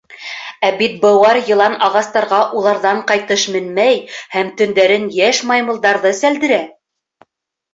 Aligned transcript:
Ә 0.67 0.69
бит 0.77 0.95
быуар 1.01 1.39
йылан 1.41 1.75
ағастарға 1.87 2.39
уларҙан 2.61 3.03
ҡайтыш 3.11 3.43
менмәй 3.57 4.01
һәм 4.37 4.51
төндәрен 4.63 5.07
йәш 5.21 5.43
маймылдарҙы 5.53 6.15
сәлдерә. 6.23 6.61